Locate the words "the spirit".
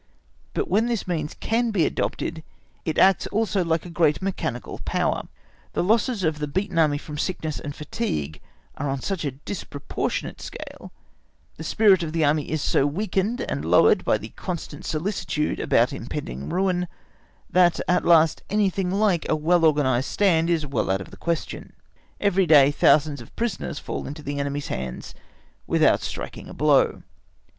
11.57-12.01